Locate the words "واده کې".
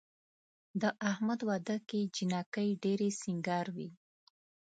1.49-1.99